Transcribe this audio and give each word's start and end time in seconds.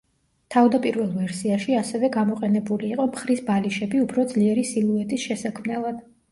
თავდაპირველ 0.53 1.11
ვერსიაში 1.17 1.75
ასევე 1.81 2.09
გამოყენებული 2.17 2.91
იყო 2.95 3.07
მხრის 3.13 3.45
ბალიშები 3.53 4.03
უფრო 4.09 4.29
ძლიერი 4.35 4.67
სილუეტის 4.75 5.31
შესაქმნელად. 5.31 6.05